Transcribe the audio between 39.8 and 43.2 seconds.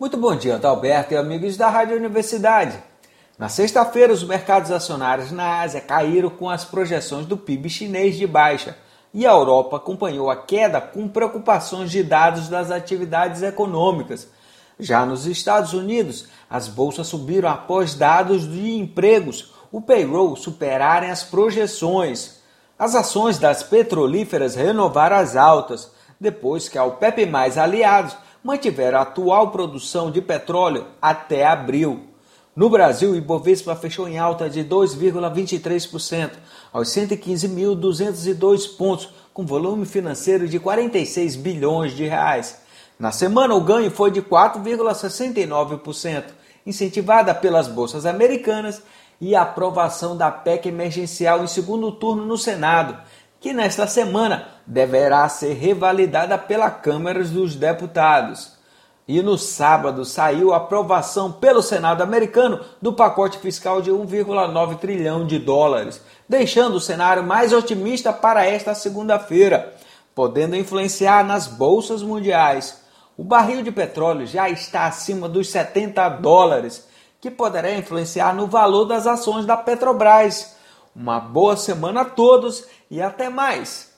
financeiro de 46 bilhões de reais. Na